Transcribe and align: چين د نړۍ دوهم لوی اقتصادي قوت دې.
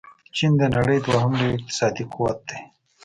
چين 0.35 0.51
د 0.59 0.61
نړۍ 0.75 0.97
دوهم 1.07 1.31
لوی 1.39 1.51
اقتصادي 1.57 2.05
قوت 2.13 2.37
دې. 2.47 2.59